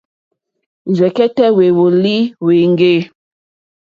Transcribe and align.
Rzɛ̀kɛ́tɛ́ 0.95 1.47
hwèwɔ́lì 1.55 2.15
hwéŋɡê. 2.43 2.93